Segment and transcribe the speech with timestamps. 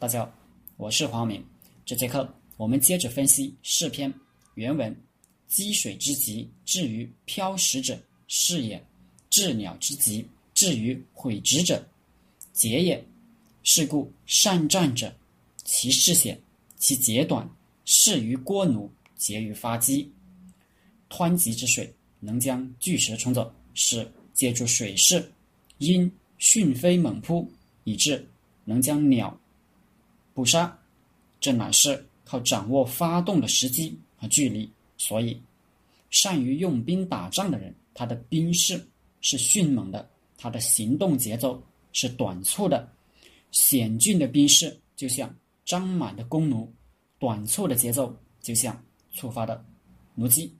[0.00, 0.32] 大家好，
[0.78, 1.44] 我是黄明。
[1.84, 4.10] 这节课我们接着分析诗篇
[4.54, 4.96] 原文
[5.46, 8.78] ：“积水之急，至于漂石者，是也；
[9.28, 11.86] 治鸟之急，至于毁植者，
[12.54, 13.04] 节也。
[13.62, 15.14] 是故善战者，
[15.64, 16.40] 其势险，
[16.78, 17.46] 其节短；
[17.84, 20.10] 适于锅炉，节于发机。
[21.10, 25.30] 湍急之水，能将巨石冲走，是借助水势，
[25.76, 27.46] 因迅飞猛扑，
[27.84, 28.26] 以致
[28.64, 29.38] 能将鸟。”
[30.40, 30.74] 捕杀，
[31.38, 34.66] 这乃是靠掌握发动的时机和距离。
[34.96, 35.38] 所以，
[36.08, 38.82] 善于用兵打仗的人，他的兵势
[39.20, 40.08] 是迅猛的，
[40.38, 41.62] 他的行动节奏
[41.92, 42.90] 是短促的。
[43.50, 45.30] 险峻的兵势就像
[45.66, 46.72] 张满的弓弩，
[47.18, 49.62] 短促的节奏就像触发的
[50.14, 50.50] 弩机。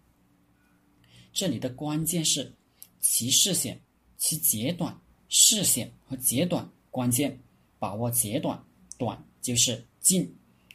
[1.33, 2.53] 这里的关键是
[3.01, 3.81] 其视线、
[4.19, 4.95] 其节短、
[5.31, 7.41] 视线和节短关键，
[7.79, 8.63] 把握节短
[8.99, 9.25] 短。
[9.41, 10.31] 就是近，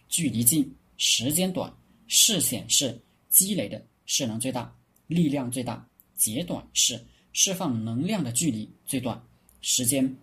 [0.09, 1.71] 距离近，时间短，
[2.07, 2.99] 视线是
[3.29, 4.75] 积累的势能最大，
[5.07, 5.75] 力量最大；
[6.15, 6.99] 节短是
[7.33, 9.21] 释放能量的距离最短，
[9.61, 10.15] 时间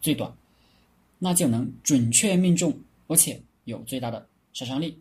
[0.00, 0.36] 最短，
[1.18, 5.00] 那就能准确命中，而且有最大的杀伤力。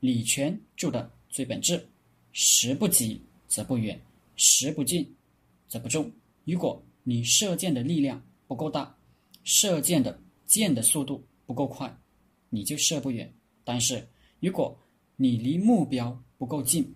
[0.00, 1.88] 李全注的最本质：
[2.32, 4.00] 时不急则不远，
[4.36, 5.14] 时不近
[5.68, 6.10] 则不重。
[6.44, 8.96] 如果你射箭的力量不够大，
[9.44, 11.92] 射箭的箭的速度不够快。
[12.50, 13.32] 你就射不远，
[13.64, 14.08] 但是
[14.40, 14.76] 如果
[15.16, 16.94] 你离目标不够近，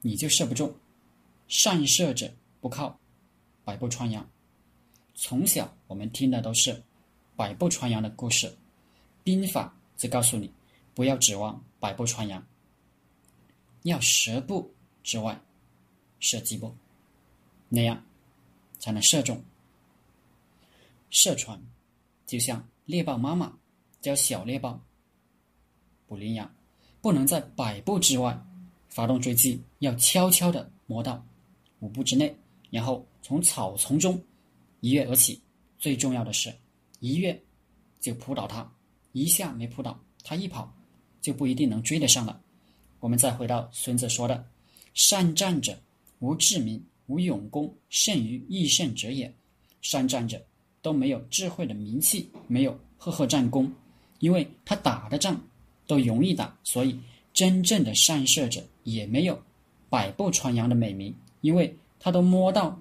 [0.00, 0.72] 你就射不中。
[1.48, 2.98] 善射者不靠
[3.64, 4.26] 百步穿杨。
[5.14, 6.82] 从小我们听的都是
[7.36, 8.56] 百步穿杨的故事，
[9.24, 10.50] 兵法则告诉你
[10.94, 12.46] 不要指望百步穿杨，
[13.82, 14.72] 要十步
[15.02, 15.38] 之外
[16.20, 16.74] 射击步，
[17.68, 18.02] 那样
[18.78, 19.42] 才能射中。
[21.10, 21.60] 射穿
[22.26, 23.59] 就像猎豹妈妈。
[24.00, 24.80] 教小猎豹
[26.06, 26.50] 捕羚羊，
[27.00, 28.38] 不能在百步之外
[28.88, 31.24] 发动追击，要悄悄地摸到
[31.80, 32.34] 五步之内，
[32.70, 34.20] 然后从草丛中
[34.80, 35.40] 一跃而起。
[35.78, 36.54] 最重要的是，
[36.98, 37.40] 一跃
[38.00, 38.70] 就扑倒它，
[39.12, 40.70] 一下没扑倒，它一跑
[41.20, 42.40] 就不一定能追得上了。
[42.98, 44.46] 我们再回到孙子说的
[44.92, 45.78] ：“善战者，
[46.18, 49.32] 无智明，无勇功，胜于易胜者也。”
[49.80, 50.44] 善战者
[50.82, 53.72] 都没有智慧的名气，没有赫赫战功。
[54.20, 55.38] 因为他打的仗
[55.86, 56.98] 都容易打，所以
[57.34, 59.42] 真正的善射者也没有
[59.88, 62.80] 百步穿杨的美名，因为他都摸到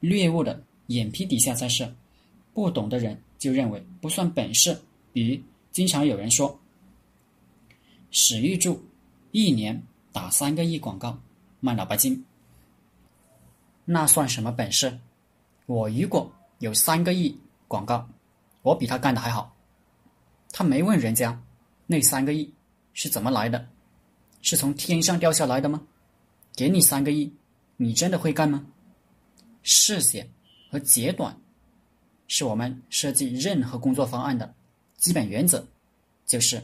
[0.00, 1.92] 猎物的眼皮底下在射。
[2.54, 4.78] 不懂的人就认为不算本事。
[5.12, 5.40] 比如，
[5.70, 6.58] 经常有人说，
[8.10, 8.82] 史玉柱
[9.30, 11.18] 一年打三个亿广告
[11.60, 12.24] 卖脑白金，
[13.84, 14.98] 那算什么本事？
[15.66, 17.36] 我如果有三个亿
[17.66, 18.06] 广告，
[18.62, 19.54] 我比他干的还好。
[20.52, 21.42] 他没问人家，
[21.86, 22.52] 那三个亿
[22.92, 23.66] 是怎么来的？
[24.42, 25.86] 是从天上掉下来的吗？
[26.54, 27.34] 给你三个亿，
[27.78, 28.66] 你真的会干吗？
[29.62, 30.30] 视线
[30.70, 31.34] 和截短，
[32.28, 34.54] 是我们设计任何工作方案的
[34.98, 35.66] 基本原则，
[36.26, 36.62] 就是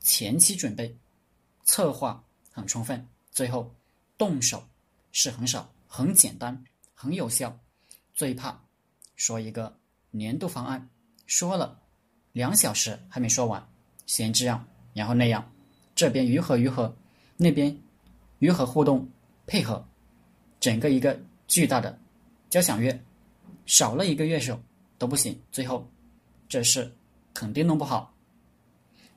[0.00, 0.94] 前期准备、
[1.64, 3.74] 策划很充分，最后
[4.18, 4.62] 动手
[5.12, 6.62] 是很少、很简单、
[6.94, 7.58] 很有效。
[8.12, 8.62] 最怕
[9.16, 9.74] 说一个
[10.10, 10.90] 年度方案，
[11.26, 11.80] 说了。
[12.32, 13.64] 两小时还没说完，
[14.06, 14.64] 先这样，
[14.94, 15.50] 然后那样，
[15.94, 16.94] 这边如何如何，
[17.36, 17.76] 那边
[18.38, 19.08] 如何互动
[19.46, 19.84] 配合，
[20.60, 21.18] 整个一个
[21.48, 21.98] 巨大的
[22.48, 22.96] 交响乐，
[23.66, 24.60] 少了一个乐手
[24.96, 25.36] 都不行。
[25.50, 25.88] 最后，
[26.48, 26.92] 这事
[27.34, 28.14] 肯定弄不好。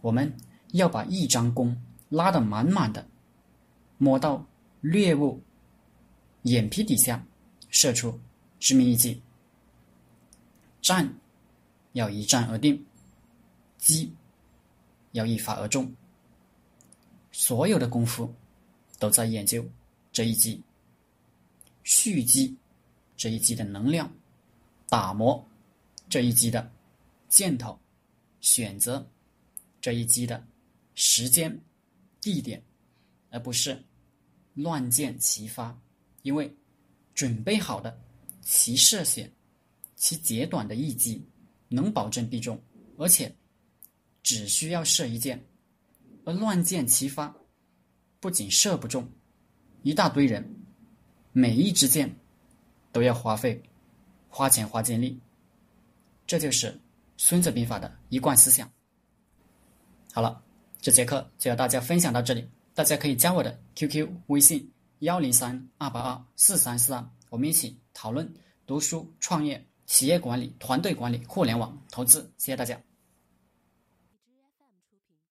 [0.02, 0.36] 我们
[0.72, 3.06] 要把一张弓拉得满满的，
[3.98, 4.44] 摸到
[4.82, 5.42] 猎物
[6.42, 7.24] 眼皮底下，
[7.70, 8.20] 射出
[8.60, 9.22] 致命一击。
[10.82, 11.14] 战
[11.94, 12.84] 要一战而定。
[13.84, 14.10] 击
[15.12, 15.94] 要一发而中，
[17.34, 18.34] 所有的功夫
[18.98, 19.64] 都在研究
[20.14, 20.64] 这一击、
[21.84, 22.56] 蓄积
[23.18, 24.10] 这一击的能量，
[24.88, 25.46] 打磨
[26.08, 26.72] 这一击的
[27.28, 27.78] 箭头，
[28.40, 29.06] 选择
[29.82, 30.42] 这一击的
[30.96, 31.60] 时间、
[32.22, 32.64] 地点，
[33.32, 33.84] 而不是
[34.54, 35.78] 乱箭齐发。
[36.22, 36.50] 因为
[37.14, 38.00] 准备好的
[38.42, 39.30] 其射线、
[39.98, 41.22] 其截短的一击
[41.68, 42.58] 能保证必中，
[42.98, 43.30] 而且。
[44.24, 45.46] 只需要射一箭，
[46.26, 47.36] 而乱箭齐发，
[48.20, 49.08] 不仅射不中，
[49.84, 50.44] 一大堆人，
[51.34, 52.10] 每一支箭
[52.92, 53.62] 都要花费
[54.30, 55.20] 花钱花精力，
[56.26, 56.72] 这就是
[57.18, 58.72] 《孙子兵法》的一贯思想。
[60.14, 60.42] 好了，
[60.80, 68.34] 这节课就要大家分享到这里，大家可以加我的 QQ 微信幺零三二八二四三四二，我们一起讨论
[68.66, 72.22] 读书、创业、企业管理、团队管理、互联网投资。
[72.38, 72.80] 谢谢大家。